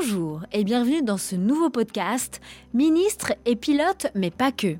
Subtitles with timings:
[0.00, 2.40] Bonjour et bienvenue dans ce nouveau podcast
[2.72, 4.76] Ministre et pilote, mais pas que.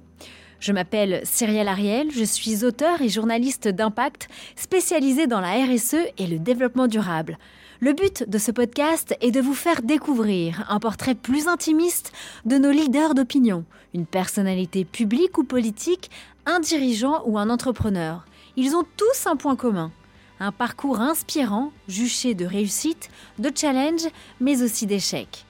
[0.61, 6.27] Je m'appelle Cyrielle Ariel, je suis auteur et journaliste d'impact spécialisé dans la RSE et
[6.27, 7.37] le développement durable.
[7.81, 12.13] Le but de ce podcast est de vous faire découvrir un portrait plus intimiste
[12.47, 16.11] de nos leaders d'opinion, une personnalité publique ou politique,
[16.47, 18.25] un dirigeant ou un entrepreneur.
[18.57, 19.93] Ils ont tous un point commun
[20.41, 24.09] un parcours inspirant, juché de réussite, de challenge,
[24.41, 25.45] mais aussi d'échecs.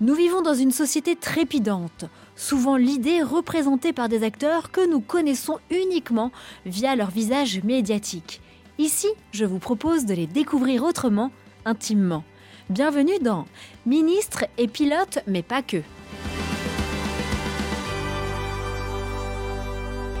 [0.00, 2.04] Nous vivons dans une société trépidante,
[2.36, 6.30] souvent l'idée représentée par des acteurs que nous connaissons uniquement
[6.66, 8.40] via leur visage médiatique.
[8.78, 11.30] Ici, je vous propose de les découvrir autrement,
[11.64, 12.24] intimement.
[12.68, 13.46] Bienvenue dans
[13.86, 15.82] Ministre et pilote, mais pas que.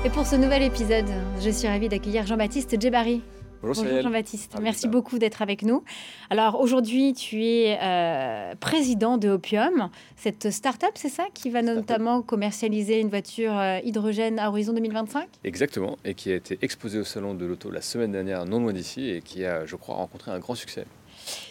[0.04, 1.10] Et pour ce nouvel épisode,
[1.42, 3.22] je suis ravie d'accueillir Jean-Baptiste Djebari.
[3.64, 5.82] Bonjour, Jean-Baptiste, merci beaucoup d'être avec nous.
[6.28, 12.20] Alors aujourd'hui, tu es euh, président de Opium, cette start-up, c'est ça, qui va notamment
[12.20, 17.04] commercialiser une voiture euh, hydrogène à horizon 2025 Exactement, et qui a été exposée au
[17.04, 20.30] salon de l'auto la semaine dernière, non loin d'ici, et qui a, je crois, rencontré
[20.30, 20.84] un grand succès.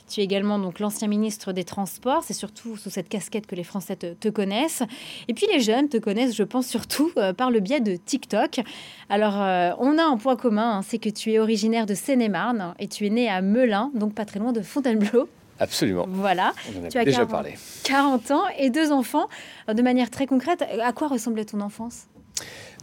[0.10, 2.24] Tu es également donc l'ancien ministre des Transports.
[2.24, 4.84] C'est surtout sous cette casquette que les Français te, connaissent.
[5.28, 8.62] Et puis les jeunes te connaissent, je pense, surtout euh, par le biais de TikTok.
[9.10, 12.74] Alors, euh, on a un point commun, hein, c'est que tu es originaire de Seine-et-Marne
[12.80, 15.28] et tu es né à Melun, donc pas très loin de Fontainebleau.
[15.60, 16.06] Absolument.
[16.10, 16.54] Voilà.
[16.76, 17.56] On en a déjà parlé.
[17.84, 19.28] 40 ans et deux enfants.
[19.68, 22.08] De manière très concrète, à quoi ressemblait ton enfance?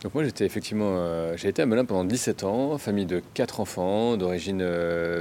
[0.03, 3.61] Donc moi j'étais effectivement, euh, j'ai été à Melun pendant 17 ans, famille de quatre
[3.61, 4.65] enfants, d'origine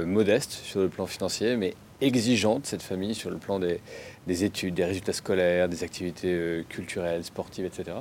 [0.04, 4.84] modeste sur le plan financier, mais exigeante, cette famille, sur le plan des, études, des
[4.84, 7.96] résultats scolaires, des activités euh, culturelles, sportives, etc.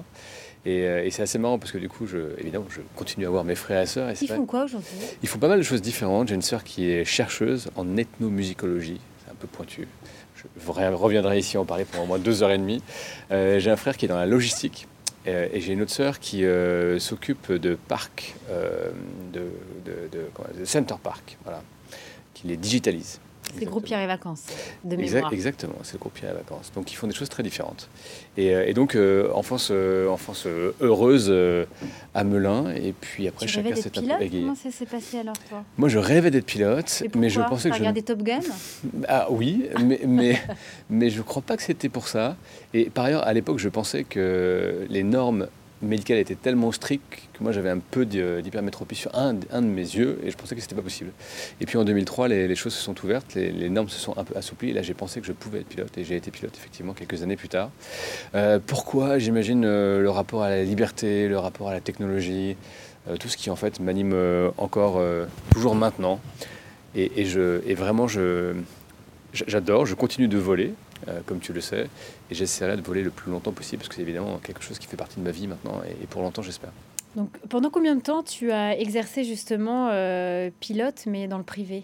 [0.68, 3.44] Euh, et, c'est assez marrant parce que du coup, je, évidemment, je continue à voir
[3.44, 4.10] mes frères et sœurs.
[4.22, 4.90] Ils font quoi aujourd'hui?
[5.22, 6.28] Ils font pas mal de choses différentes.
[6.30, 9.00] J'ai une sœur qui est chercheuse en ethnomusicologie.
[9.24, 9.88] C'est un peu pointu.
[10.36, 12.82] Je reviendrai ici en parler pendant au moins deux heures et demie.
[13.32, 14.88] Euh, j'ai un frère qui est dans la logistique.
[15.26, 16.44] Et j'ai une autre sœur qui
[17.00, 18.36] s'occupe de parcs,
[19.34, 19.52] de,
[19.86, 21.38] de, Center Park,
[22.34, 23.20] qui les digitalise.
[23.56, 24.46] C'est le groupe Pierre et Vacances,
[24.84, 25.34] de mémoire.
[25.34, 26.72] Exactement, c'est le groupe Pierre et Vacances.
[26.76, 27.90] Donc ils font des choses très différentes.
[28.38, 30.48] Et, euh, donc, euh, enfance, euh, enfance
[30.82, 31.34] heureuse
[32.14, 32.74] à Melun.
[32.76, 34.30] Et puis après, tu chacun s'est un peu.
[34.30, 35.64] Comment ça s'est passé alors, toi?
[35.78, 37.04] Moi, je rêvais d'être pilote.
[37.16, 37.80] mais je pensais que je.
[37.80, 38.40] regardé Top Gun?
[39.08, 40.42] Ah oui, mais, mais,
[40.90, 42.36] mais je ne crois pas que c'était pour ça.
[42.74, 45.48] Et par ailleurs, à l'époque, je pensais que les normes
[45.82, 49.82] médical était tellement strict que moi j'avais un peu d'hypermétropie sur un, un, de mes
[49.82, 51.12] yeux et je pensais que c'était pas possible.
[51.62, 54.36] Et puis en 2003, les, choses se sont ouvertes, les, normes se sont un peu
[54.38, 56.94] assouplies et là j'ai pensé que je pouvais être pilote et j'ai été pilote effectivement
[56.94, 57.70] quelques années plus tard.
[58.36, 59.20] Euh, pourquoi?
[59.20, 62.58] J'imagine euh, le rapport à la liberté, le rapport à la technologie,
[63.08, 64.16] euh, tout ce qui en fait m'anime
[64.58, 65.02] encore
[65.52, 66.20] toujours maintenant.
[66.96, 68.08] Et, je, et vraiment,
[69.34, 70.74] j'adore, je continue de voler.
[71.08, 71.88] Euh, comme tu le sais.
[72.30, 74.88] Et j'essaierai de voler le plus longtemps possible, parce que c'est évidemment quelque chose qui
[74.88, 76.72] fait partie de ma vie maintenant, et, pour longtemps, j'espère.
[77.16, 81.84] Donc, pendant combien de temps tu as exercé justement euh, pilote, mais dans le privé?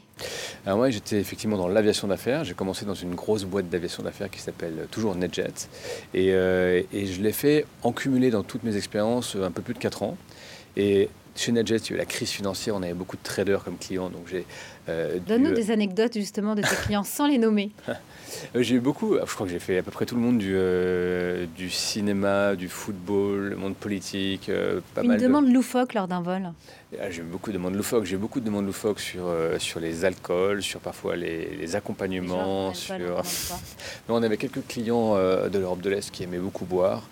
[0.66, 2.44] Alors moi, j'étais effectivement dans l'aviation d'affaires.
[2.44, 5.68] J'ai commencé dans une grosse boîte d'aviation d'affaires qui s'appelle toujours NetJet.
[6.14, 9.74] Et, euh, et je l'ai fait en cumulé dans toutes mes expériences un peu plus
[9.74, 10.18] de 4 ans.
[10.78, 13.64] Et chez NetJet, il y a eu la crise financière, on avait beaucoup de traders
[13.64, 14.10] comme clients.
[14.10, 14.46] Donc j'ai,
[15.28, 17.72] Donne-nous des anecdotes justement de tes clients sans les nommer.
[18.56, 20.38] Euh, j'ai eu beaucoup, je crois que j'ai fait à peu près tout le monde
[20.38, 24.50] du, euh, du cinéma, du football, le monde politique.
[24.50, 26.52] Euh, pas Une demande loufoque lors d'un vol
[27.00, 28.06] ah, J'ai eu beaucoup de demandes loufoques.
[28.06, 32.74] J'ai beaucoup de demandes loufoques sur, sur les alcools, sur parfois les, les accompagnements.
[32.74, 32.96] sur...
[34.10, 37.04] on avait quelques clients de l'Europe de l'Est qui aimaient beaucoup boire.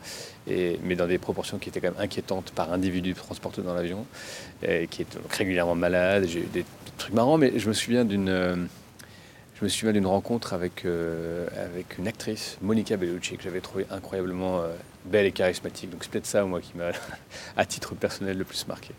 [0.48, 4.06] Mais dans des proportions qui étaient quand même inquiétantes par individu transporté dans l'avion,
[4.62, 6.26] qui est régulièrement malade.
[6.28, 6.66] J'ai eu des
[6.98, 8.68] trucs marrants, mais je me souviens d'une
[9.94, 14.74] d'une rencontre avec, euh, avec une actrice, Monica Bellucci, que j'avais trouvé incroyablement euh,
[15.06, 15.90] belle et charismatique.
[15.90, 16.92] Donc c'est peut-être ça, moi, qui m'a,
[17.58, 18.94] à titre personnel, le plus marqué.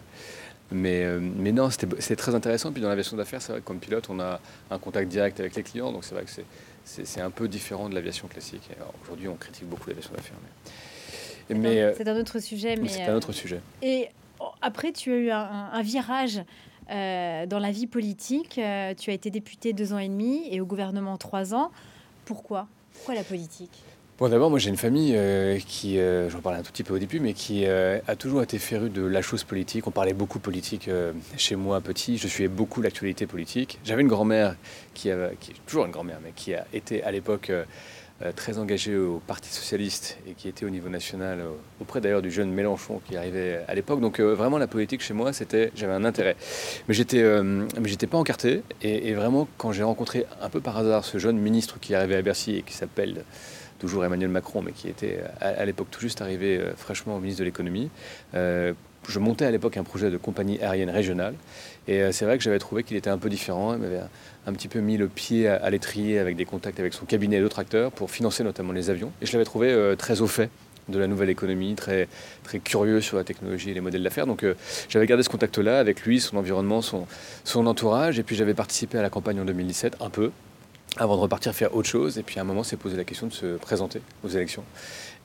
[0.73, 2.73] Mais, euh, non, c'était très intéressant.
[2.73, 4.41] Puis dans l'aviation d'affaires, c'est vrai que comme pilote, on a
[4.71, 5.93] un contact direct avec les clients.
[5.93, 6.31] Donc c'est vrai que
[6.85, 8.69] c'est un peu différent de l'aviation classique.
[9.03, 10.37] Aujourd'hui, on critique beaucoup l'aviation d'affaires.
[11.49, 12.77] C'est un autre sujet.
[12.77, 13.61] Mais, c'est un autre sujet.
[13.83, 14.09] Et
[14.41, 16.41] oh, après, tu as eu un, un virage
[16.91, 20.61] euh, dans la vie politique, euh, tu as été député deux ans et demi et
[20.61, 21.71] au gouvernement trois ans.
[22.25, 22.67] Pourquoi?
[22.93, 23.71] Pourquoi la politique?
[24.19, 25.99] Bon, d'abord, moi j'ai une famille euh, qui,
[26.29, 29.03] j'en parlais un tout petit peu au début, mais qui a toujours été férue de
[29.03, 29.89] la chose politique.
[29.89, 30.89] On parlait beaucoup politique
[31.37, 32.17] chez moi petit.
[32.17, 33.81] Je suivais beaucoup l'actualité politique.
[33.85, 34.55] J'avais une grand-mère
[34.95, 37.65] qui, qui est toujours une grand-mère, mais qui a été à l'époque euh,
[38.37, 41.51] très engagé au Parti socialiste et qui était au niveau national, euh,
[41.81, 44.01] auprès d'ailleurs du jeune Mélenchon qui arrivait à l'époque.
[44.01, 46.37] Donc euh, vraiment la politique chez moi, c'était, j'avais un intérêt.
[46.89, 47.25] Mais j'étais,
[47.85, 48.63] j'étais pas encarté.
[48.83, 52.17] Et, et vraiment, quand j'ai rencontré un peu par hasard ce jeune ministre qui arrivait
[52.17, 53.25] à Bercy et qui s'appelle
[53.79, 57.45] toujours Emmanuel Macron, mais qui était à, l'époque tout juste arrivé fraîchement au ministre de
[57.45, 57.91] l'économie.
[59.09, 61.35] Je montais à l'époque un projet de compagnie aérienne régionale.
[61.87, 63.75] Et c'est vrai que j'avais trouvé qu'il était un peu différent.
[63.75, 64.01] Il m'avait
[64.47, 67.41] un petit peu mis le pied à, l'étrier avec des contacts avec son cabinet et
[67.41, 69.13] d'autres acteurs pour financer notamment les avions.
[69.23, 70.51] Et je l'avais trouvé euh, très au fait
[70.89, 72.09] de la nouvelle économie, très,
[72.43, 74.27] très curieux sur la technologie et les modèles d'affaires.
[74.27, 74.55] Donc euh,
[74.89, 77.07] j'avais gardé ce contact-là avec lui, son environnement, son,
[77.45, 78.19] son entourage.
[78.19, 80.31] Et puis j'avais participé à la campagne en 2017, un peu,
[80.99, 82.19] avant de repartir faire autre chose.
[82.19, 84.65] Et puis à un moment, s'est posé la question de se présenter aux élections.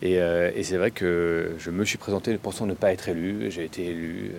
[0.01, 3.51] Et, euh, et c'est vrai que je me suis présenté pensant ne pas être élu.
[3.51, 4.31] J'ai été élu.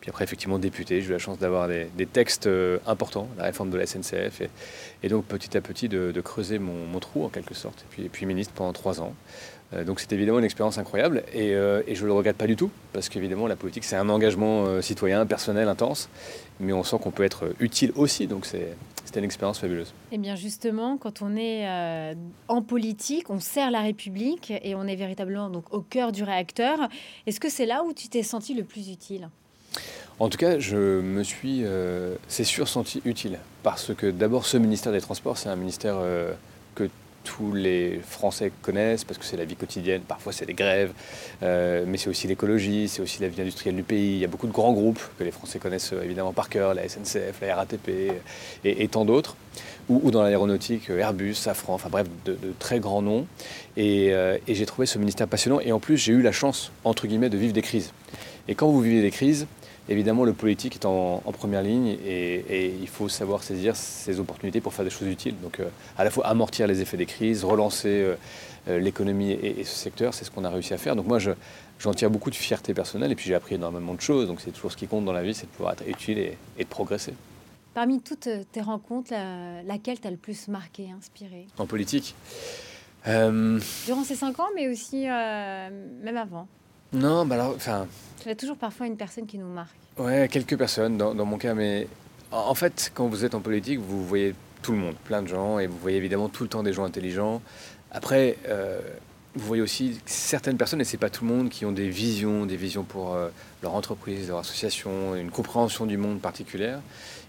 [0.00, 3.70] Puis après, effectivement, député, j'ai eu la chance d'avoir des, textes euh, importants, la réforme
[3.70, 4.42] de la SNCF,
[5.02, 7.84] et, donc petit à petit de, creuser mon, trou en quelque sorte.
[7.98, 9.14] Et puis, ministre pendant trois ans.
[9.72, 12.56] Euh, donc c'est évidemment une expérience incroyable et, euh, je ne le regrette pas du
[12.56, 16.08] tout, parce qu'évidemment la politique c'est un engagement citoyen, personnel, intense,
[16.58, 18.74] mais on sent qu'on peut être utile aussi, donc c'était
[19.18, 19.94] une expérience fabuleuse.
[20.10, 21.68] Et eh bien justement, quand on est
[22.48, 26.88] en politique, on sert la République et on est véritablement donc au cœur du réacteur.
[27.26, 29.28] Est-ce que c'est là où tu t'es senti le plus utile?
[30.20, 33.38] En tout cas, je me suis, euh, c'est sûr, senti utile.
[33.62, 36.32] Parce que d'abord, ce ministère des Transports, c'est un ministère euh,
[36.74, 36.90] que
[37.24, 40.92] tous les Français connaissent, parce que c'est la vie quotidienne, parfois c'est les grèves,
[41.42, 44.12] euh, mais c'est aussi l'écologie, c'est aussi la vie industrielle du pays.
[44.12, 46.86] Il y a beaucoup de grands groupes que les Français connaissent évidemment par cœur, la
[46.86, 48.12] SNCF, la RATP
[48.64, 49.36] et, tant d'autres,
[49.88, 53.26] ou, dans l'aéronautique, Airbus, Safran, enfin bref, de, très grands noms.
[53.78, 54.12] Et
[54.48, 57.38] j'ai trouvé ce ministère passionnant, et en plus j'ai eu la chance, entre guillemets, de
[57.38, 57.92] vivre des crises.
[58.48, 59.46] Et quand vous vivez des crises,
[59.90, 64.72] évidemment, le politique est en, première ligne et, il faut savoir saisir ces opportunités pour
[64.72, 65.34] faire des choses utiles.
[65.42, 68.14] Donc, euh, à la fois amortir les effets des crises, relancer euh,
[68.68, 70.96] euh, l'économie et, ce secteur, c'est ce qu'on a réussi à faire.
[70.96, 74.28] Donc, moi, j'en tire beaucoup de fierté personnelle et puis j'ai appris énormément de choses.
[74.28, 76.36] Donc, c'est toujours ce qui compte dans la vie, c'est de pouvoir être utile et,
[76.58, 77.14] de progresser.
[77.74, 79.12] Parmi toutes tes rencontres,
[79.64, 81.46] laquelle t'a le plus marqué, inspiré?
[81.58, 82.14] En politique?
[83.06, 86.46] Durant ces cinq ans, mais aussi même avant
[86.92, 87.86] Non, bah alors, enfin.
[88.24, 89.74] Il y a toujours parfois une personne qui nous marque.
[89.98, 91.86] Ouais, quelques personnes dans, mon cas, mais
[92.32, 95.58] en fait, quand vous êtes en politique, vous voyez tout le monde, plein de gens,
[95.58, 97.42] et vous voyez évidemment tout le temps des gens intelligents.
[97.90, 98.80] Après, euh,
[99.34, 102.46] vous voyez aussi certaines personnes, et c'est pas tout le monde, qui ont des visions,
[102.46, 103.28] des visions pour euh,
[103.62, 106.80] leur entreprise, leur association, une compréhension du monde particulière.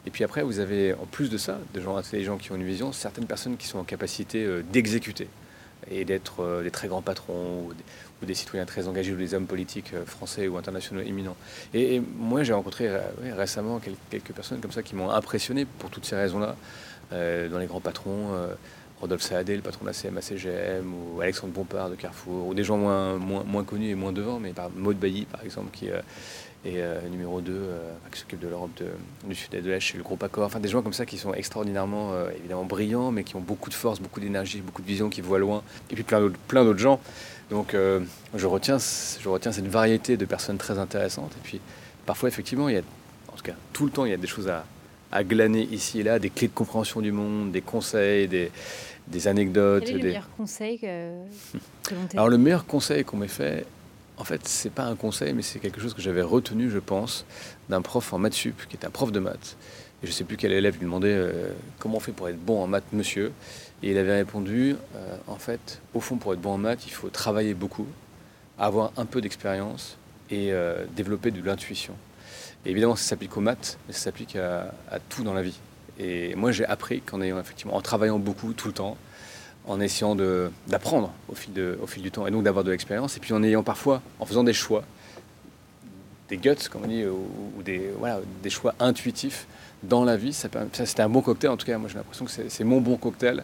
[0.06, 2.66] Et puis après, vous avez, en plus de ça, des gens intelligents qui ont une
[2.66, 5.28] vision, certaines personnes qui sont en capacité euh, d'exécuter
[5.90, 7.74] et d'être des très grands patrons ou,
[8.26, 11.36] des citoyens très engagés ou des hommes politiques euh, français ou internationaux éminents.
[11.74, 13.00] Et, moi, j'ai rencontré euh,
[13.36, 13.82] récemment
[14.12, 16.56] quelques personnes comme ça qui m'ont impressionné pour toutes ces raisons-là,
[17.14, 18.30] euh, dans les grands patrons.
[19.00, 22.78] Rodolphe Saadé, le patron de la CMA-CGM, ou Alexandre Bompard de Carrefour, ou des gens
[22.78, 25.90] moins, moins, moins connus et moins devant, mais par Maud Bailly, par exemple, qui
[26.66, 27.54] est numéro 2,
[28.12, 28.82] qui s'occupe de l'Europe
[29.26, 30.46] du Sud et de l'Est chez le groupe Accor.
[30.46, 33.76] Enfin, des gens comme ça qui sont extraordinairement, évidemment, brillants, mais qui ont beaucoup de
[33.76, 35.64] force, beaucoup d'énergie, beaucoup de vision, qui voient loin.
[35.90, 37.00] Et puis plein d'autres gens
[37.52, 38.00] donc euh,
[38.34, 41.34] je, retiens, je retiens cette variété de personnes très intéressantes.
[41.34, 41.62] Et puis
[42.06, 42.82] parfois, effectivement, il y a,
[43.28, 44.64] en tout cas tout le temps, il y a des choses à,
[45.24, 48.50] glaner ici et là, des clés de compréhension du monde, des conseils, des,
[49.08, 49.84] des anecdotes.
[49.86, 51.10] Quel est le meilleur conseil que,
[51.84, 53.66] que Alors le meilleur conseil qu'on m'ait fait,
[54.22, 57.26] en fait, c'est pas un conseil, mais c'est quelque chose que j'avais retenu, je pense,
[57.70, 59.58] d'un prof en maths sup, qui est un prof de maths.
[60.04, 62.62] Et je sais plus quel élève lui demandait euh, comment on fait pour être bon
[62.62, 63.32] en maths, monsieur.
[63.82, 66.92] Et il avait répondu, euh, en fait, au fond, pour être bon en maths, il
[66.92, 67.88] faut travailler beaucoup,
[68.60, 69.98] avoir un peu d'expérience
[70.30, 71.96] et euh, développer de l'intuition.
[72.64, 74.72] Et évidemment, ça s'applique aux maths, mais ça s'applique à,
[75.10, 75.58] tout dans la vie.
[75.98, 78.98] Et moi, j'ai appris qu'en ayant effectivement, en travaillant beaucoup tout le temps,
[79.68, 80.16] en essayant
[80.68, 81.52] d'apprendre au, fil
[81.82, 84.26] au fil du temps et donc d'avoir de l'expérience, et puis en ayant parfois, en
[84.26, 84.84] faisant des choix,
[86.30, 89.48] des guts, comme on dit, ou, des, voilà, des choix intuitifs,
[89.84, 90.34] dans la vie.
[90.34, 92.98] Ça, c'était un bon cocktail, en tout cas, moi j'ai l'impression que c'est mon bon
[92.98, 93.44] cocktail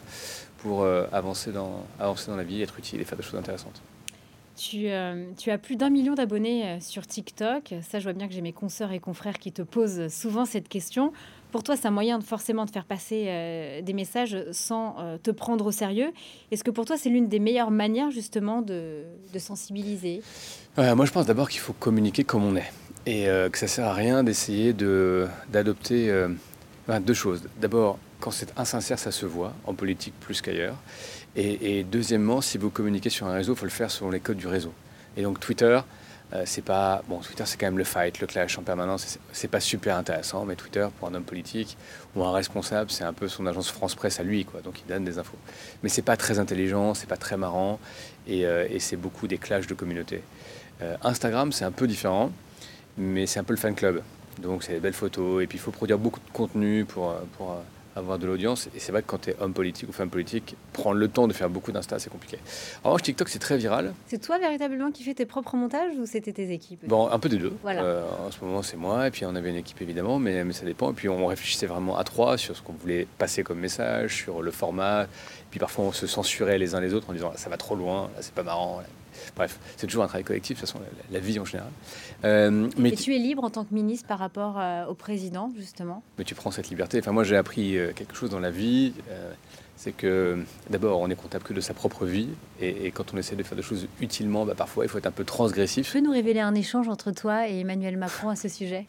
[0.59, 3.81] pour euh, avancer, dans, avancer dans la vie, être utile et faire des choses intéressantes.
[4.55, 7.75] Tu, euh, tu as plus d'un million d'abonnés euh, sur TikTok.
[7.88, 10.67] Ça, je vois bien que j'ai mes consoeurs et confrères qui te posent souvent cette
[10.67, 11.13] question.
[11.51, 15.66] Pour toi, c'est un moyen de, forcément de faire passer des messages sans te prendre
[15.66, 16.12] au sérieux.
[16.51, 20.22] Est-ce que pour toi, c'est l'une des meilleures manières justement de, de sensibiliser?
[20.77, 22.72] Moi, je pense d'abord qu'il faut communiquer comme on est
[23.08, 26.27] et euh, que ça sert à rien d'essayer d'adopter euh,
[27.00, 27.42] deux choses.
[27.60, 30.75] D'abord, quand c'est insincère, ça se voit, en politique plus qu'ailleurs.
[31.38, 34.38] Et, deuxièmement, si vous communiquez sur un réseau, il faut le faire selon les codes
[34.38, 34.74] du réseau.
[35.16, 35.80] Et donc Twitter,
[36.34, 39.48] Euh, c'est pas bon Twitter c'est quand même le fight le clash en permanence c'est
[39.48, 41.77] pas super intéressant mais Twitter pour un homme politique
[42.17, 44.88] ou un responsable c'est un peu son agence France Presse à lui quoi donc il
[44.89, 45.38] donne des infos.
[45.84, 47.79] Mais c'est pas très intelligent c'est pas très marrant
[48.27, 50.22] et, euh, c'est beaucoup des clashs de communauté.
[50.81, 52.34] Euh, Instagram c'est un peu différent
[52.98, 54.03] mais c'est un peu le fan club.
[54.41, 57.15] Donc c'est des belles photos et puis il faut produire beaucoup de contenu pour
[57.98, 58.70] avoir de l'audience.
[58.75, 61.27] Et c'est vrai que quand tu es homme politique ou femme politique, prendre le temps
[61.27, 62.39] de faire beaucoup d'Insta, c'est compliqué.
[62.84, 63.94] En revanche, TikTok, c'est très viral.
[64.08, 66.88] C'est toi véritablement qui fais tes propres montages ou c'était tes équipes?
[66.88, 67.54] Bon, un peu des deux.
[67.66, 70.54] Euh, en ce moment, c'est moi, et puis on avait une équipe évidemment, mais, mais
[70.54, 70.92] ça dépend.
[70.92, 74.42] Et puis on réfléchissait vraiment à trois sur ce qu'on voulait passer comme message, sur
[74.42, 75.04] le format.
[75.04, 75.08] Et
[75.50, 78.10] puis parfois, on se censurait les uns les autres en disant ça va trop loin,
[78.20, 78.82] c'est pas marrant.
[79.36, 81.69] Bref, c'est toujours un travail collectif, de toute façon, la, vie en général.
[82.24, 85.51] Euh, mais et tu es libre en tant que ministre par rapport euh, au président,
[85.57, 86.03] justement?
[86.17, 87.00] Mais tu prends cette liberté.
[87.00, 88.93] Enfin, moi, j'ai appris euh, quelque chose dans la vie.
[89.75, 90.39] c'est que
[90.72, 92.29] d'abord, on est comptable que de sa propre vie.
[92.60, 95.12] Et, quand on essaie de faire des choses utilement, bah, parfois, il faut être un
[95.12, 95.88] peu transgressif.
[95.88, 98.86] Tu peux nous révéler un échange entre toi et Emmanuel Macron à ce sujet?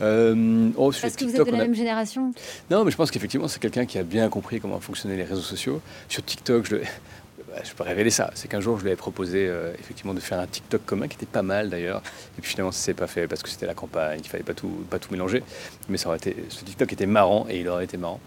[0.00, 2.32] Oh, Parce que vous êtes de la même génération
[2.70, 5.40] Non, mais je pense qu'effectivement, c'est quelqu'un qui a bien compris comment fonctionnaient les réseaux
[5.42, 5.82] sociaux.
[6.08, 6.82] Sur TikTok, je le
[7.64, 8.30] je peux révéler ça.
[8.34, 11.16] C'est qu'un jour, je lui avais proposé euh, effectivement de faire un TikTok commun qui
[11.16, 12.02] était pas mal d'ailleurs.
[12.38, 14.54] Et puis finalement, ça s'est pas fait parce que c'était la campagne, il fallait pas
[14.54, 14.70] tout,
[15.10, 15.42] mélanger.
[15.88, 18.20] Mais ça aurait été, ce TikTok était marrant et il aurait été marrant.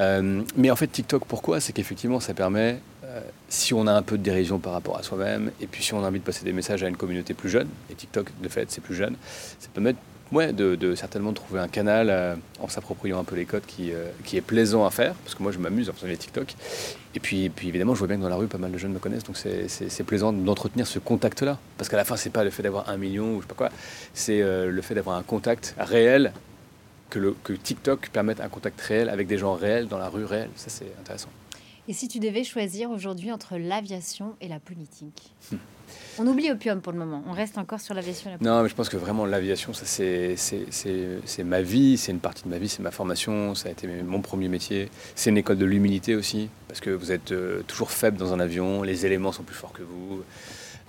[0.00, 1.60] Euh, mais en fait, TikTok, pourquoi?
[1.60, 5.02] C'est qu'effectivement, ça permet, euh, si on a un peu de dérision par rapport à
[5.02, 7.48] soi-même, et puis si on a envie de passer des messages à une communauté plus
[7.48, 9.16] jeune, et TikTok, de fait, c'est plus jeune,
[9.58, 9.94] ça permet
[10.32, 14.10] ouais, de, certainement trouver un canal euh, en s'appropriant un peu les codes qui, euh,
[14.24, 16.54] qui est plaisant à faire, parce que moi je m'amuse en faisant les TikTok.
[17.14, 18.92] Et puis, puis évidemment, je vois bien que dans la rue, pas mal de jeunes
[18.92, 21.58] me connaissent, donc c'est plaisant d'entretenir ce contact-là.
[21.78, 23.54] Parce qu'à la fin, c'est pas le fait d'avoir un million ou je sais pas
[23.54, 23.70] quoi,
[24.14, 26.32] c'est euh, le fait d'avoir un contact réel,
[27.08, 30.50] que, que TikTok permette un contact réel avec des gens réels dans la rue réelle.
[30.56, 31.28] Ça, c'est intéressant.
[31.88, 35.32] Et si tu devais choisir aujourd'hui entre l'aviation et la politique.
[36.18, 37.22] On oublie Opium pour le moment.
[37.28, 38.30] On reste encore sur l'aviation.
[38.40, 42.48] Non, mais je pense que vraiment l'aviation, ça c'est ma vie, c'est une partie de
[42.48, 44.88] ma vie, c'est ma formation, ça a été mon premier métier.
[45.14, 48.40] C'est une école de l'humilité aussi, parce que vous êtes euh, toujours faible dans un
[48.40, 50.22] avion, les éléments sont plus forts que vous.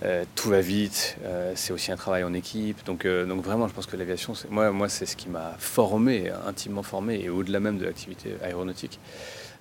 [0.02, 2.84] Euh, tout va vite, euh, c'est aussi un travail en équipe.
[2.86, 6.82] Donc, donc vraiment, je pense que l'aviation, moi, moi c'est ce qui m'a formé, intimement
[6.82, 8.98] formé, et au-delà même de l'activité aéronautique.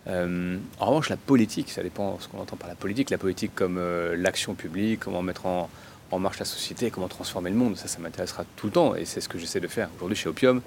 [0.09, 3.09] Euh, en revanche, la politique, ça dépend de ce qu'on entend par la politique.
[3.09, 5.69] La politique comme euh, l'action publique, comment mettre en,
[6.17, 9.19] marche la société, comment transformer le monde, ça, ça m'intéressera tout le temps et c'est
[9.19, 9.89] ce que j'essaie de faire.
[9.97, 10.61] Aujourd'hui, chez Opium, euh,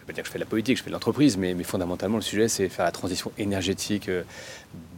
[0.00, 2.16] je ne dire que je fais de la politique, je fais de l'entreprise, mais, fondamentalement,
[2.16, 4.10] le sujet, c'est faire la transition énergétique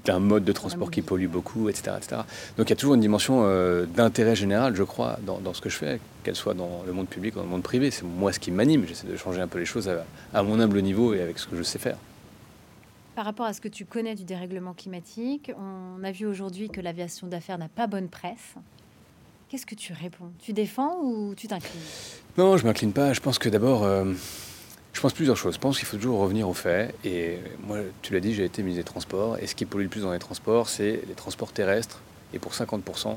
[0.06, 1.92] d'un mode de transport qui pollue beaucoup, etc.
[1.98, 2.22] etc.
[2.56, 3.44] Donc il y a toujours une dimension
[3.94, 7.34] d'intérêt général, je crois, dans, ce que je fais, qu'elle soit dans le monde public
[7.34, 7.90] ou dans le monde privé.
[7.90, 8.86] C'est moi ce qui m'anime.
[8.86, 9.90] J'essaie de changer un peu les choses
[10.32, 11.96] à mon humble niveau et avec ce que je sais faire.
[13.14, 16.80] Par rapport à ce que tu connais du dérèglement climatique, on a vu aujourd'hui que
[16.80, 18.54] l'aviation d'affaires n'a pas bonne presse.
[19.48, 20.30] Qu'est-ce que tu réponds?
[20.38, 21.82] Tu défends ou tu t'inclines?
[22.38, 23.12] Non, je m'incline pas.
[23.12, 24.12] Je pense que d'abord, euh,
[24.92, 25.54] je pense plusieurs choses.
[25.54, 26.94] Je pense qu'il faut toujours revenir aux faits.
[27.04, 29.38] Et moi, tu l'as dit, j'ai été ministre des Transports.
[29.38, 32.00] Et ce qui pollue le plus dans les transports, c'est les transports terrestres.
[32.32, 33.16] Et pour 50%,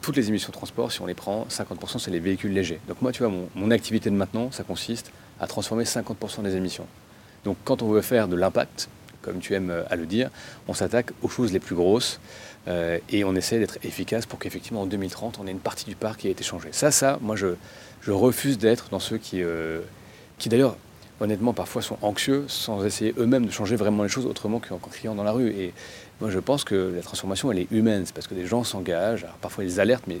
[0.00, 2.80] toutes les émissions de transport, si on les prend, 50% c'est les véhicules légers.
[2.88, 6.56] Donc moi, tu vois, mon, mon activité de maintenant, ça consiste à transformer 50% des
[6.56, 6.86] émissions.
[7.44, 8.88] Donc quand on veut faire de l'impact,
[9.24, 10.30] comme tu aimes euh, à le dire,
[10.68, 12.20] on s'attaque aux choses les plus grosses
[12.68, 15.96] euh, et on essaie d'être efficace pour qu'effectivement en 2030, on ait une partie du
[15.96, 16.68] parc qui ait été changée.
[16.72, 17.48] Ça, ça, moi, je,
[18.06, 19.80] refuse d'être dans ceux qui, euh,
[20.38, 20.76] qui d'ailleurs,
[21.20, 25.14] honnêtement, parfois sont anxieux sans essayer eux-mêmes de changer vraiment les choses autrement qu'en criant
[25.14, 25.48] dans la rue.
[25.48, 25.72] Et
[26.20, 28.02] moi, je pense que la transformation, elle est humaine.
[28.04, 29.26] C'est parce que des gens s'engagent.
[29.40, 30.18] parfois, ils alertent, mais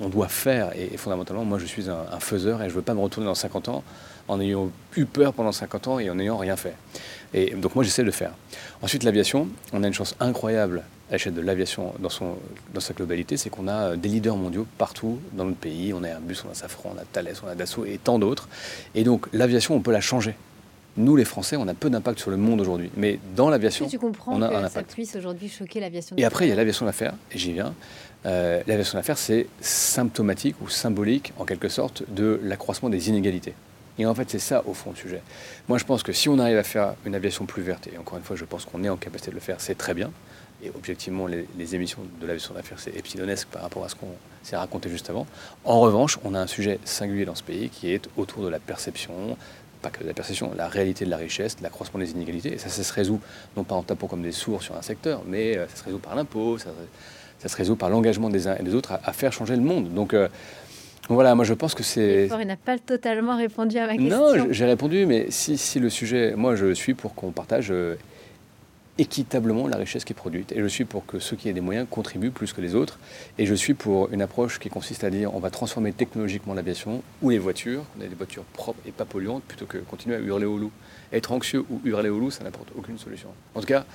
[0.00, 0.70] on doit faire.
[0.76, 3.26] Et, fondamentalement, moi, je suis un, un faiseur et je ne veux pas me retourner
[3.26, 3.84] dans 50 ans
[4.28, 6.74] en ayant eu peur pendant 50 ans et en n'ayant rien fait.
[7.34, 8.32] Et donc moi j'essaie de le faire.
[8.82, 12.36] Ensuite l'aviation, on a une chance incroyable à l'échelle de l'aviation dans, son,
[12.74, 15.92] dans sa globalité, c'est qu'on a des leaders mondiaux partout dans notre pays.
[15.94, 18.48] On a Airbus, on a Safran, on a Thales, on a Dassault et tant d'autres.
[18.94, 20.34] Et donc l'aviation, on peut la changer.
[20.96, 22.90] Nous, les Français, on a peu d'impact sur le monde aujourd'hui.
[22.96, 23.86] Mais dans l'aviation,
[24.26, 24.90] on a un impact.
[24.90, 27.72] ça puisse aujourd'hui choquer l'aviation Et après, il y a l'aviation d'affaires, et j'y viens.
[28.26, 33.54] Euh, l'aviation d'affaires, c'est symptomatique ou symbolique, en quelque sorte, de l'accroissement des inégalités.
[33.98, 35.22] Et en fait, c'est ça, au fond, le sujet.
[35.68, 38.18] Moi, je pense que si on arrive à faire une aviation plus verte, et encore
[38.18, 40.12] une fois, je pense qu'on est en capacité de le faire, c'est très bien.
[40.62, 44.56] Et objectivement, les, émissions de l'aviation d'affaires, c'est epsilonesque par rapport à ce qu'on s'est
[44.56, 45.26] raconté juste avant.
[45.64, 48.58] En revanche, on a un sujet singulier dans ce pays qui est autour de la
[48.58, 49.36] perception,
[49.82, 52.54] pas que de la perception, la réalité de la richesse, de l'accroissement des inégalités.
[52.54, 53.20] Et ça, ça se résout
[53.56, 56.00] non pas en tapant comme des sourds sur un secteur, mais euh, ça se résout
[56.00, 56.58] par l'impôt,
[57.44, 59.92] résout par l'engagement des uns et des autres à, faire changer le monde.
[59.94, 60.28] Donc, euh,
[61.08, 62.28] voilà, moi je pense que c'est.
[62.40, 64.36] Il n'a pas totalement répondu à ma question.
[64.36, 66.34] Non, j'ai répondu, mais si, si, le sujet.
[66.36, 67.94] Moi je suis pour qu'on partage euh,
[68.98, 70.52] équitablement la richesse qui est produite.
[70.52, 72.98] Et je suis pour que ceux qui aient des moyens contribuent plus que les autres.
[73.38, 77.02] Et je suis pour une approche qui consiste à dire on va transformer technologiquement l'aviation
[77.22, 80.20] ou les voitures, on a des voitures propres et pas polluantes, plutôt que continuer à
[80.20, 80.72] hurler au loup.
[81.12, 83.28] Être anxieux ou hurler au loup, ça n'apporte aucune solution.
[83.54, 83.86] En tout cas,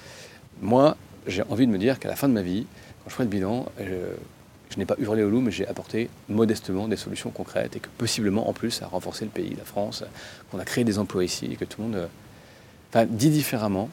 [0.61, 0.97] moi,
[1.27, 2.65] j'ai envie de me dire qu'à la fin de ma vie,
[3.03, 6.87] quand je ferai le bilan, je, n'ai pas hurlé au loup, mais j'ai apporté modestement
[6.87, 10.03] des solutions concrètes et que possiblement, en plus, a renforcé le pays, la France,
[10.49, 12.09] qu'on a créé des emplois ici et que tout le monde.
[12.89, 13.89] Enfin, dit différemment,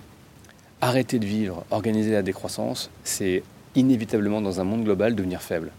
[0.81, 3.43] arrêter de vivre, organiser la décroissance, c'est
[3.75, 5.71] inévitablement dans un monde global devenir faible.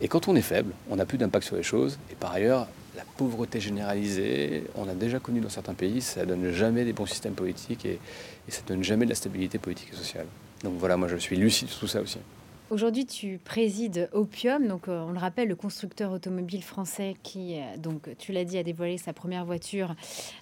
[0.00, 1.98] Et quand on est faible, on n'a plus d'impact sur les choses.
[2.10, 2.66] Et par ailleurs,
[2.96, 7.06] la pauvreté généralisée, on a déjà connu dans certains pays, ça donne jamais des bons
[7.06, 7.98] systèmes politiques et,
[8.48, 10.26] et ça donne jamais de la stabilité politique et sociale.
[10.62, 12.18] Donc voilà, moi je suis lucide sur tout ça aussi.
[12.70, 17.76] Aujourd'hui, tu présides Opium, donc euh, on le rappelle, le constructeur automobile français qui, euh,
[17.76, 19.94] donc tu l'as dit, a dévoilé sa première voiture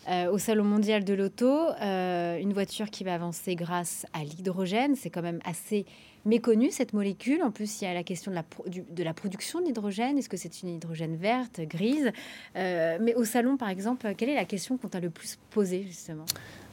[0.08, 4.94] euh, au Salon mondial de l'auto, une voiture qui va avancer grâce à l'hydrogène.
[4.94, 5.84] C'est quand même assez
[6.24, 7.42] méconnu cette molécule.
[7.42, 10.16] En plus, il y a la question de la, de la production d'hydrogène.
[10.16, 12.12] Est-ce que c'est une hydrogène verte, grise?
[12.54, 16.26] Mais au salon, par exemple, quelle est la question qu'on t'a le plus posée justement?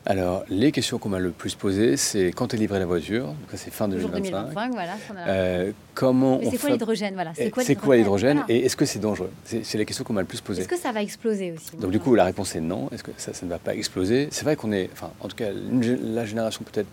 [0.09, 3.35] Alors, les questions qu'on m'a le plus posées, c'est quand est livrée la voiture, donc
[3.53, 4.71] c'est fin 2025.
[4.71, 4.97] voilà.
[5.27, 7.13] Euh, comment c'est quoi l'hydrogène?
[7.13, 7.31] Voilà.
[7.35, 8.43] C'est quoi l'hydrogène?
[8.49, 9.29] Et est-ce que c'est dangereux?
[9.43, 10.61] C'est la question qu'on m'a le plus posée.
[10.61, 11.77] Est-ce que ça va exploser aussi?
[11.77, 12.89] Donc du coup, la réponse est non.
[12.91, 14.29] Est-ce que ça, ça, ne va pas exploser?
[14.31, 16.89] C'est vrai qu'on est, enfin, en tout cas, la génération peut-être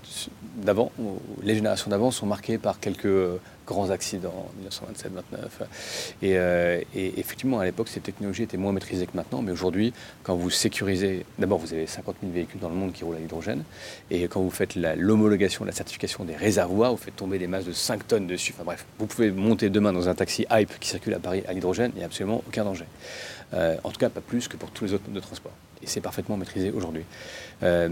[0.66, 0.92] d'avant,
[1.42, 3.08] les générations d'avant sont marquées par quelques
[3.66, 5.66] grands accidents, 1927-29.
[6.23, 9.42] Euh, et, effectivement, à l'époque, ces technologies étaient moins maîtrisées que maintenant.
[9.42, 9.92] Mais aujourd'hui,
[10.23, 13.18] quand vous sécurisez, d'abord, vous avez 50 000 véhicules dans le monde qui roulent à
[13.18, 13.64] l'hydrogène.
[14.11, 17.73] Et quand vous faites l'homologation, la, certification des réservoirs, vous faites tomber des masses de
[17.73, 18.52] 5 tonnes dessus.
[18.54, 21.52] Enfin bref, vous pouvez monter demain dans un taxi Hype qui circule à Paris à
[21.52, 22.87] l'hydrogène, il n'y a absolument aucun danger.
[23.54, 25.52] Euh, en tout cas, pas plus que pour tous les autres modes de transport.
[25.82, 27.04] Et c'est parfaitement maîtrisé aujourd'hui.
[27.62, 27.88] Euh,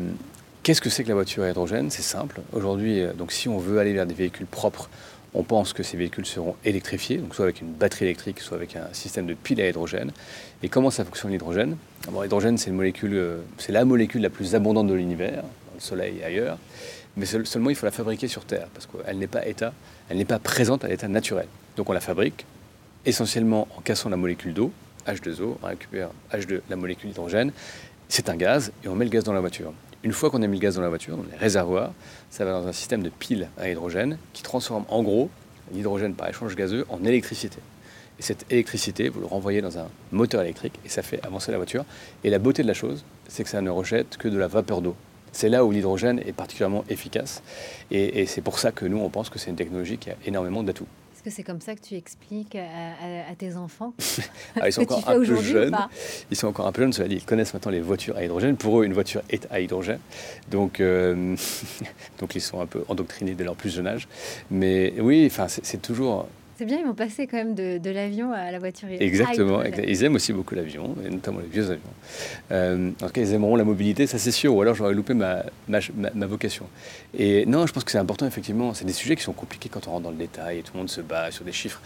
[0.64, 1.90] qu'est-ce que c'est que la voiture à hydrogène?
[1.90, 2.40] C'est simple.
[2.52, 4.88] Aujourd'hui, donc si on veut aller vers des véhicules propres,
[5.34, 8.88] on pense que ces véhicules seront électrifiés, soit avec une batterie électrique, soit avec un
[8.92, 10.10] système de pile à hydrogène.
[10.62, 11.76] Et comment ça fonctionne l'hydrogène?
[12.22, 16.58] L'hydrogène, euh, c'est la molécule la plus abondante de l'univers, dans le Soleil et ailleurs.
[17.16, 19.72] Mais seulement, il faut la fabriquer sur Terre, parce qu'elle n'est pas état,
[20.08, 21.46] elle n'est pas présente à l'état naturel.
[21.76, 22.46] Donc on la fabrique
[23.04, 24.72] essentiellement en cassant la molécule d'eau,
[25.06, 27.52] H2O, on récupère H2, la molécule d'hydrogène.
[28.08, 29.72] C'est un gaz et on met le gaz dans la voiture.
[30.04, 31.90] Une fois qu'on a mis le gaz dans la voiture, dans les réservoirs,
[32.28, 35.30] ça va dans un système de piles à hydrogène qui transforme en gros
[35.72, 37.56] l'hydrogène par échange gazeux en électricité.
[38.18, 41.56] Et cette électricité, vous le renvoyez dans un moteur électrique et ça fait avancer la
[41.56, 41.86] voiture.
[42.22, 44.82] Et la beauté de la chose, c'est que ça ne rejette que de la vapeur
[44.82, 44.94] d'eau.
[45.32, 47.42] C'est là où l'hydrogène est particulièrement efficace.
[47.90, 50.62] Et, c'est pour ça que nous, on pense que c'est une technologie qui a énormément
[50.62, 50.86] d'atouts
[51.24, 53.94] que c'est comme ça que tu expliques à, tes enfants
[54.60, 55.76] ah, Ils sont encore un peu jeunes.
[56.30, 58.56] Ils sont encore un peu jeunes, cela dit, ils connaissent maintenant les voitures à hydrogène.
[58.56, 60.00] Pour eux, une voiture est à hydrogène.
[60.50, 61.34] Donc, euh,
[62.20, 64.06] donc ils sont un peu endoctrinés dès leur plus jeune âge.
[64.50, 68.50] Mais oui, enfin, c'est toujours c'est bien, ils vont passer quand même de, l'avion à
[68.50, 68.88] la voiture.
[68.90, 69.62] Exactement.
[69.62, 71.82] Ils aiment aussi beaucoup l'avion, et notamment les vieux avions.
[72.52, 75.14] Euh, en tout cas, ils aimeront la mobilité, ça c'est sûr, ou alors j'aurais loupé
[75.14, 76.66] ma, ma, vocation.
[77.16, 78.74] Et non, je pense que c'est important, effectivement.
[78.74, 80.78] C'est des sujets qui sont compliqués quand on rentre dans le détail et tout le
[80.78, 81.80] monde se bat sur des chiffres.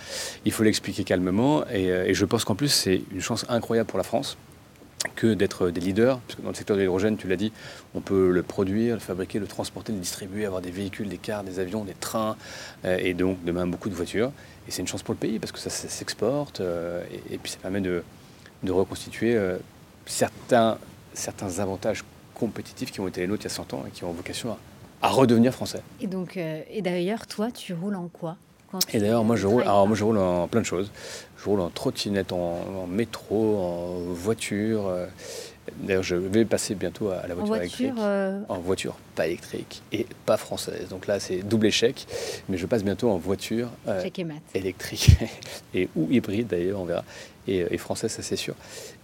[0.45, 3.89] Il faut l'expliquer calmement, et, euh, et je pense qu'en plus, c'est une chance incroyable
[3.89, 4.37] pour la France
[5.15, 7.53] que d'être des leaders, parce que dans le secteur de l'hydrogène, tu l'as dit,
[7.95, 11.45] on peut le produire, le fabriquer, le transporter, le distribuer, avoir des véhicules, des cars,
[11.45, 12.37] des avions, des trains,
[12.85, 14.33] euh, et donc demain beaucoup de voitures.
[14.69, 17.59] Et c'est une chance pour le pays, parce que ça, s'exporte, euh, et, puis ça
[17.59, 18.03] permet de,
[18.69, 19.57] reconstituer euh,
[20.07, 20.79] certains,
[21.15, 22.05] certains avantages
[22.35, 24.57] compétitifs qui ont été les nôtres il y a 100 ans et qui ont vocation
[25.03, 25.81] à, redevenir français.
[26.01, 28.37] Et donc, et d'ailleurs, toi, tu roules en quoi
[28.93, 30.91] et d'ailleurs, moi, je roule, alors, moi, je roule en plein de choses.
[31.39, 34.93] Je roule en trottinette, en, métro, en voiture.
[35.69, 35.87] Euh.
[35.87, 37.93] D'ailleurs, je vais passer bientôt à la voiture, électrique.
[37.99, 40.89] Euh, en voiture, pas électrique et pas française.
[40.89, 42.07] Donc là, c'est double échec.
[42.49, 44.03] Mais je passe bientôt en voiture euh,
[44.55, 45.11] électrique
[45.75, 47.05] et ou hybride d'ailleurs, on verra.
[47.47, 48.55] Et, française, ça c'est sûr.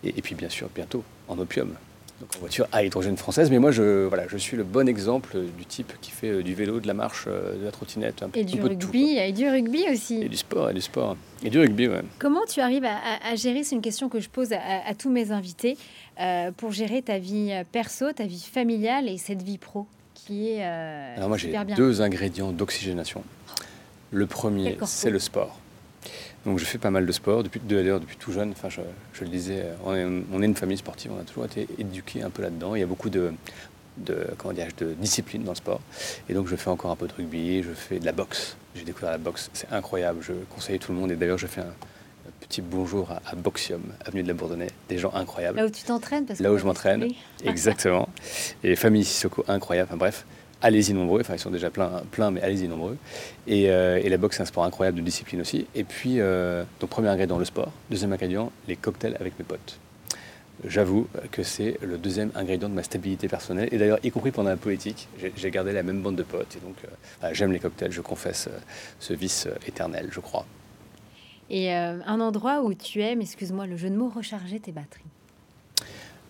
[0.02, 1.74] et, puis bien sûr, bientôt en opium
[2.22, 3.50] en voiture à hydrogène française.
[3.50, 6.54] Mais moi, je, voilà, je suis le bon exemple du type qui fait euh, du
[6.54, 9.84] vélo, de la marche, euh, de la trottinette, un, et du rugby, et du rugby
[9.90, 10.22] aussi.
[10.22, 12.02] Et du sport, et du sport, et du rugby, ouais.
[12.18, 15.76] Comment tu arrives à, gérer C'est une question que je pose à, tous mes invités
[16.20, 20.62] euh, pour gérer ta vie perso, ta vie familiale et cette vie pro qui est.
[20.62, 23.22] Alors moi, j'ai deux ingrédients d'oxygénation.
[24.10, 25.58] Le premier, c'est le sport.
[26.46, 28.80] Donc je fais pas mal de sport, depuis, d'ailleurs depuis tout jeune, enfin, je,
[29.22, 32.74] le disais, on est, une famille sportive, on a toujours été éduqués un peu là-dedans.
[32.74, 33.32] Il y a beaucoup de,
[33.96, 35.80] de, comment de discipline dans le sport.
[36.28, 38.56] Et donc je fais encore un peu de rugby, je fais de la boxe.
[38.74, 41.10] J'ai découvert la boxe, c'est incroyable, je conseille tout le monde.
[41.12, 41.72] Et d'ailleurs je fais un,
[42.40, 45.56] petit bonjour à, Boxium, avenue de la Bourdonnais, des gens incroyables.
[45.56, 47.08] Là où tu t'entraînes Là où je m'entraîne,
[47.42, 48.08] exactement.
[48.62, 50.26] Et famille Sissoko, incroyable, enfin bref
[50.64, 51.20] allez-y nombreux.
[51.20, 52.96] Enfin, ils sont déjà pleins, plein, mais allez-y nombreux.
[53.46, 55.66] Et, et, la boxe, c'est un sport incroyable de discipline aussi.
[55.76, 56.18] Et puis,
[56.80, 57.70] donc, premier ingrédient, le sport.
[57.90, 59.78] Deuxième ingrédient, les cocktails avec mes potes
[60.66, 63.68] j'avoue que c'est le deuxième ingrédient de ma stabilité personnelle.
[63.72, 66.56] Et d'ailleurs, y compris pendant la politique, j'ai gardé la même bande de potes.
[66.56, 68.58] Et donc, euh, j'aime les cocktails, je confesse euh,
[69.00, 70.46] ce vice euh, éternel, je crois.
[71.50, 75.04] Et un endroit où tu aimes, excuse-moi, le jeu de mots, recharger tes batteries?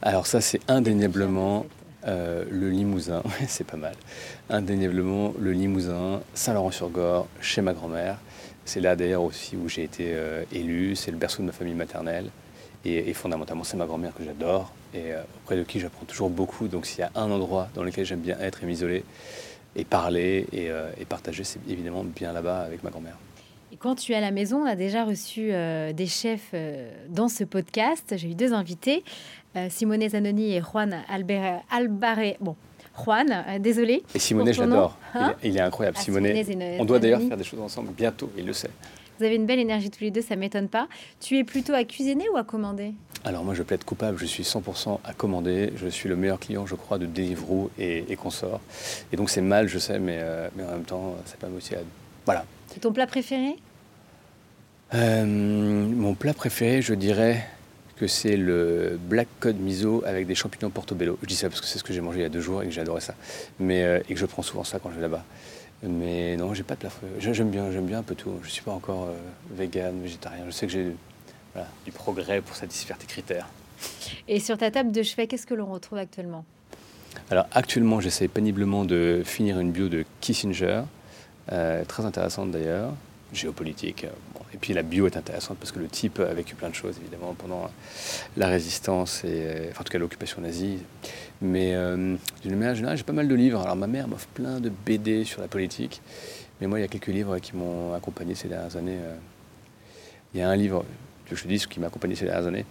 [0.03, 1.67] Alors ça, c'est indéniablement
[2.07, 3.95] le Limousin, c'est pas mal.
[4.51, 8.19] Indéniablement le Limousin, Saint-Laurent-sur-Gorre, chez ma grand-mère.
[8.65, 10.17] C'est là d'ailleurs aussi où j'ai été
[10.53, 12.31] élu, c'est le berceau de ma famille maternelle.
[12.87, 16.69] Et, fondamentalement, c'est ma grand-mère que j'adore et euh, auprès de qui j'apprends toujours beaucoup.
[16.69, 19.05] Donc s'il y a un endroit dans lequel j'aime bien être et m'isoler
[19.75, 23.17] et parler et, euh, partager, c'est évidemment bien là-bas avec ma grand-mère.
[23.73, 26.55] Et quand tu es à la maison, on a déjà reçu euh, des chefs
[27.09, 28.15] dans ce podcast.
[28.17, 29.03] J'ai eu deux invités,
[29.69, 32.37] Simone Zanoni et Juan Albert, Albaré.
[32.41, 32.57] Bon,
[32.97, 34.03] Juan, désolé.
[34.15, 34.97] Et Simone, j'adore.
[35.15, 35.97] Hein il, est incroyable.
[35.99, 36.27] Ah, Simone,
[36.79, 38.71] on doit d'ailleurs faire des choses ensemble bientôt, il le sait.
[39.19, 40.89] Vous avez une belle énergie tous les deux, ça m'étonne pas.
[41.21, 42.95] Tu es plutôt à cuisiner ou à commander?
[43.25, 45.73] Alors moi je plaide coupable, je suis 100% à commander.
[45.77, 48.61] Je suis le meilleur client je crois de Deliveroo et, et consorts.
[49.13, 51.75] Et donc c'est mal je sais, mais, euh, mais en même temps ça pas aussi
[51.75, 51.79] à...
[52.27, 52.45] Voilà.
[52.67, 53.57] C'est ton plat préféré?
[54.93, 57.47] Euh, Mon plat préféré je dirais
[57.97, 61.19] que c'est le black cod miso avec des champignons portobello.
[61.23, 62.63] Je dis ça parce que c'est ce que j'ai mangé il y a deux jours
[62.63, 63.15] et que j'adorais ça.
[63.61, 65.25] Mais, euh, et que je prends souvent ça quand je vais là-bas.
[65.83, 68.33] Mais non, j'ai pas de plat J'aime bien, j'aime bien un peu tout.
[68.43, 69.17] Je suis pas encore euh,
[69.55, 70.45] vegan, végétarien.
[70.47, 70.93] Je sais que j'ai
[71.85, 73.47] du progrès pour satisfaire tes critères.
[74.29, 76.45] Et sur ta table de chevet, qu'est-ce que l'on retrouve actuellement?
[77.31, 80.83] Alors actuellement, j'essaie péniblement de finir une bio de Kissinger,
[81.53, 82.93] euh, très intéressante d'ailleurs,
[83.33, 84.07] géopolitique.
[84.53, 86.97] et puis la bio est intéressante parce que le type a vécu plein de choses
[87.01, 87.71] évidemment pendant
[88.37, 90.79] la résistance et enfin, en tout cas l'occupation nazie.
[91.41, 93.61] Mais euh, d'une manière générale, j'ai pas mal de livres.
[93.61, 96.01] Alors ma mère m'offre plein de BD sur la politique,
[96.61, 98.99] mais moi il y a quelques livres qui m'ont accompagné ces dernières années.
[99.01, 99.17] Euh.
[100.33, 100.85] Il y a un livre,
[101.31, 102.67] je te dis ce qui m'a accompagné ces dernières années.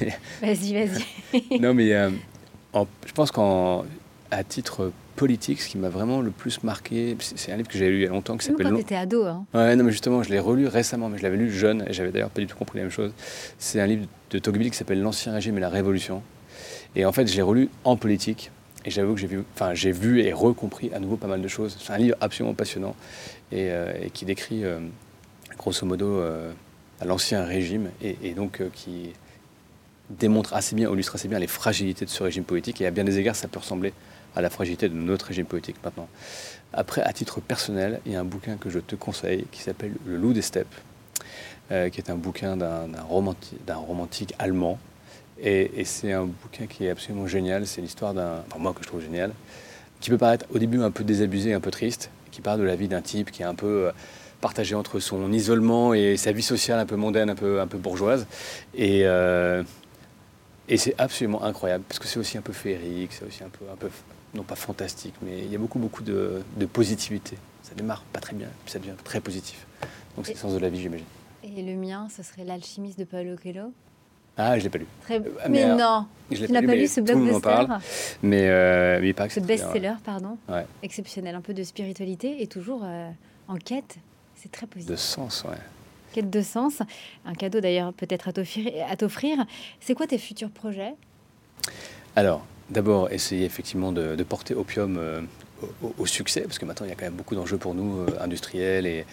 [0.40, 1.60] vas-y, vas-y.
[1.60, 2.10] non, mais euh,
[3.06, 3.30] je pense
[4.32, 7.88] qu'à titre politique, ce qui m'a vraiment le plus marqué, c'est un livre que j'ai
[7.90, 8.68] lu il y a longtemps qui s'appelle.
[8.68, 9.24] Quand tu étais ado.
[9.24, 9.44] Hein.
[9.52, 12.10] Ouais, non, mais justement, je l'ai relu récemment, mais je l'avais lu jeune et j'avais
[12.10, 13.12] d'ailleurs pas du tout compris la même chose.
[13.58, 16.22] C'est un livre de Tocqueville qui s'appelle L'Ancien Régime et la Révolution.
[16.96, 18.50] Et en fait, j'ai relu en politique.
[18.84, 21.48] Et j'avoue que j'ai vu, enfin, j'ai vu et recompris à nouveau pas mal de
[21.48, 21.76] choses.
[21.78, 22.96] C'est un livre absolument passionnant
[23.52, 24.80] et, euh, qui décrit, euh,
[25.56, 26.52] grosso modo, euh,
[27.04, 29.12] l'ancien régime et, donc qui
[30.10, 32.80] démontre assez bien, illustre assez bien les fragilités de ce régime politique.
[32.80, 33.92] Et à bien des égards, ça peut ressembler
[34.34, 36.08] à la fragilité de notre régime politique maintenant.
[36.72, 39.94] Après, à titre personnel, il y a un bouquin que je te conseille qui s'appelle
[40.06, 40.74] Le loup des steppes,
[41.68, 44.78] qui est un bouquin d'un romantique allemand
[45.42, 47.66] et, c'est un bouquin qui est absolument génial.
[47.66, 49.32] C'est l'histoire d'un, enfin moi que je trouve génial,
[50.00, 52.76] qui peut paraître au début un peu désabusé, un peu triste, qui parle de la
[52.76, 53.92] vie d'un type qui est un peu euh,
[54.40, 57.78] partagé entre son isolement et sa vie sociale un peu mondaine, un peu, un peu
[57.78, 58.26] bourgeoise.
[58.74, 59.64] Et, euh,
[60.68, 63.64] et c'est absolument incroyable, parce que c'est aussi un peu féerique, c'est aussi un peu,
[63.70, 63.88] un peu,
[64.34, 67.36] non pas fantastique, mais il y a beaucoup, beaucoup de, de positivité.
[67.62, 69.66] Ça démarre pas très bien, puis ça devient très positif.
[70.16, 71.06] Donc c'est le sens de la vie, j'imagine.
[71.44, 73.72] Et le mien, ce serait L'alchimiste de Paulo Coelho
[74.36, 74.86] ah, je l'ai pas lu.
[75.02, 75.18] Très...
[75.18, 77.66] Euh, mais, non, je tu n'as pas, lu, ce blockbuster
[78.22, 80.38] Mais, euh, mais pas Ce best-seller, pardon.
[80.82, 83.10] Exceptionnel, un peu de spiritualité et toujours euh,
[83.48, 83.96] en quête.
[84.34, 84.90] C'est très positif.
[84.90, 85.56] De sens, ouais.
[86.12, 86.80] Quête de sens.
[87.24, 89.46] Un cadeau d'ailleurs peut-être à t'offrir.
[89.80, 90.94] C'est quoi tes futurs projets?
[92.16, 94.98] Alors, d'abord, essayer effectivement de, porter Opium
[95.98, 98.86] au, succès, parce que maintenant il y a quand même beaucoup d'enjeux pour nous, industriels,
[98.86, 99.04] et,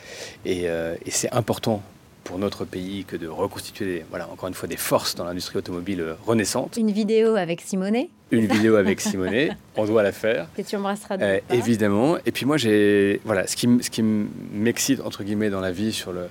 [0.46, 1.84] et, et c'est important
[2.30, 6.16] pour notre pays que de reconstituer, voilà, encore une fois, des forces dans l'industrie automobile
[6.28, 6.78] renaissante.
[6.78, 10.48] Une vidéo avec Simonet Une vidéo avec Simonet, on doit la faire.
[10.56, 12.18] Que tu embrasseras euh, Évidemment.
[12.28, 15.92] Et puis moi, j'ai, voilà, ce qui, ce qui m'excite, entre guillemets, dans la vie
[15.92, 16.28] sur le,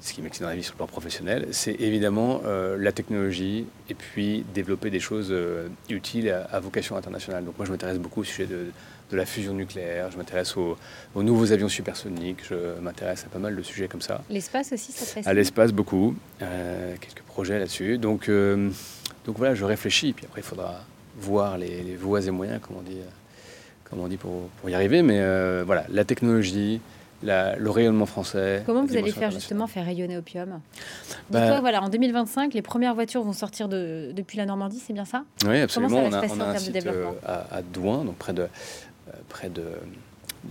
[0.00, 3.66] ce qui m'excite dans la vie sur le plan professionnel, c'est évidemment euh, la technologie
[3.88, 7.44] et puis développer des choses euh, utiles à, vocation internationale.
[7.44, 8.66] Donc moi, je m'intéresse beaucoup au sujet de,
[9.10, 10.76] de la fusion nucléaire, je m'intéresse aux,
[11.16, 14.22] nouveaux avions supersoniques, je m'intéresse à pas mal de sujets comme ça.
[14.30, 16.16] L'espace aussi, ça te À l'espace, beaucoup.
[16.40, 17.98] Euh, quelques projets là-dessus.
[17.98, 18.30] Donc,
[19.26, 20.80] donc voilà, je réfléchis, puis après, il faudra
[21.18, 22.98] voir les, voies et moyens, comme on dit,
[23.84, 25.02] comme on dit pour, pour y arriver.
[25.02, 25.20] Mais
[25.64, 26.80] voilà, la technologie,
[27.22, 28.62] le rayonnement français.
[28.66, 30.60] Comment vous allez faire justement faire rayonner Opium
[31.30, 35.04] bah, voilà, en 2025, les premières voitures vont sortir de, depuis la Normandie, c'est bien
[35.04, 35.24] ça?
[35.46, 35.98] Oui, absolument.
[35.98, 36.86] on a, on a un site
[37.24, 39.64] à, à, Douin, donc près de, euh, près de,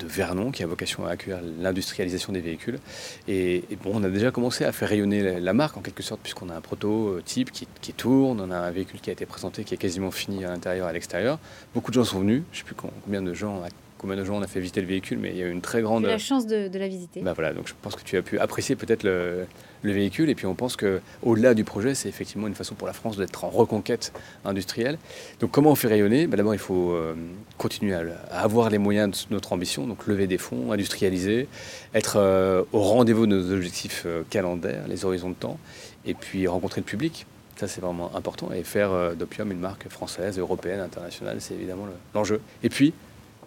[0.01, 2.79] Vernon, qui a vocation à accueillir l'industrialisation des véhicules.
[3.27, 6.49] Et, bon, on a déjà commencé à faire rayonner la, marque en quelque sorte, puisqu'on
[6.49, 9.73] a un prototype qui, qui, tourne, on a un véhicule qui a été présenté, qui
[9.73, 11.39] est quasiment fini à l'intérieur et à l'extérieur.
[11.73, 13.63] Beaucoup de gens sont venus, je ne sais plus combien de gens
[13.99, 15.62] combien de gens on a fait visiter le véhicule, mais il y a eu une
[15.62, 16.05] très grande.
[16.05, 17.21] J'ai la chance de, la visiter.
[17.21, 19.45] Bah voilà, donc je pense que tu as pu apprécier peut-être le,
[19.83, 20.29] véhicule.
[20.29, 23.17] Et puis on pense que au-delà du projet, c'est effectivement une façon pour la France
[23.17, 24.13] d'être en reconquête
[24.45, 24.97] industrielle.
[25.41, 26.27] Donc comment on fait rayonner?
[26.27, 27.13] Bah D'abord, il faut euh,
[27.57, 31.47] continuer à, avoir les moyens de notre ambition, donc lever des fonds, industrialiser,
[31.93, 35.59] être euh, au rendez-vous de nos objectifs euh, calendaires, les horizons de temps,
[36.05, 37.25] et puis rencontrer le public.
[37.57, 38.53] Ça, c'est vraiment important.
[38.53, 42.39] Et faire d'Opium une marque française, européenne, internationale, c'est évidemment l'enjeu.
[42.63, 42.93] et puis,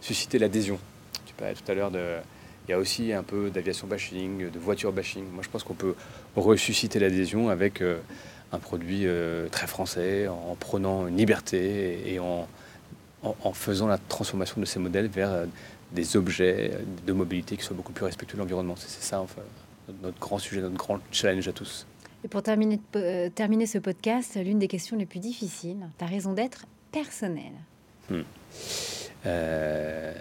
[0.03, 0.79] susciter l'adhésion.
[1.25, 2.17] Tu parlais tout à l'heure de.
[2.69, 5.25] Il y a aussi un peu d'aviation bashing, de voiture bashing.
[5.33, 5.95] Moi, je pense qu'on peut
[6.37, 7.99] ressusciter l'adhésion avec euh,
[8.53, 12.47] un produit euh, très français, en prenant une liberté et en,
[13.23, 15.47] en, faisant la transformation de ces modèles vers euh,
[15.91, 16.71] des objets
[17.05, 18.77] de mobilité qui soient beaucoup plus respectueux de l'environnement.
[18.77, 19.43] C'est ça, enfin,
[20.01, 21.87] notre grand sujet, notre grand challenge à tous.
[22.25, 22.79] Et pour terminer,
[23.35, 27.59] terminer ce podcast, l'une des questions les plus difficiles, ta raison d'être personnelle.
[28.09, 28.23] Hmm.
[29.27, 30.13] Euh,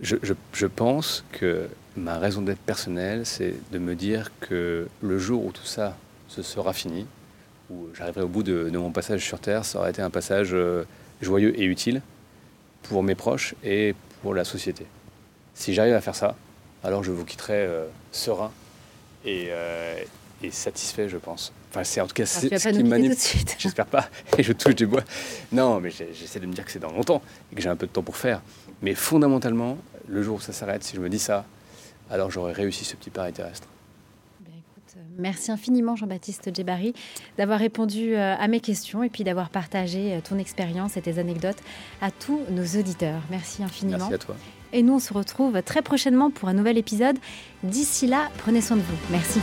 [0.00, 5.52] je, pense que ma raison d'être personnelle, c'est de me dire que le jour où
[5.52, 5.96] tout ça
[6.28, 7.06] se sera fini,
[7.70, 10.84] où j'arriverai au bout de, mon passage sur Terre, ça aurait été un passage euh,
[11.20, 12.02] joyeux et utile
[12.82, 14.86] pour mes proches et pour la société.
[15.54, 16.34] Si j'arrive à faire ça,
[16.82, 18.50] alors je vous quitterai euh, serein
[19.24, 19.50] et
[20.50, 21.52] satisfait, je pense.
[21.72, 23.14] Enfin, c'est en tout cas ce qui m'anime.
[23.58, 24.10] J'espère pas.
[24.36, 25.02] Et je touche du bois.
[25.52, 27.86] Non, mais j'essaie de me dire que c'est dans longtemps et que j'ai un peu
[27.86, 28.42] de temps pour faire.
[28.82, 31.46] Mais fondamentalement, le jour où ça s'arrête, si je me dis ça,
[32.10, 33.68] alors j'aurais réussi ce petit pari terrestre.
[34.40, 36.92] Ben, écoute, merci infiniment Jean-Baptiste Djebari
[37.38, 41.18] d'avoir répondu euh, à mes questions et puis d'avoir partagé euh, ton expérience et tes
[41.18, 41.62] anecdotes
[42.02, 43.22] à tous nos auditeurs.
[43.30, 43.96] Merci infiniment.
[43.96, 44.36] Merci à toi.
[44.74, 47.16] Et nous, on se retrouve très prochainement pour un nouvel épisode.
[47.62, 48.96] D'ici là, prenez soin de vous.
[49.10, 49.40] Merci.